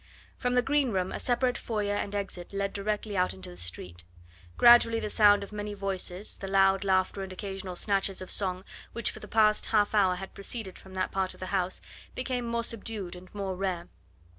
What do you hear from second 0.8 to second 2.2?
room a separate foyer and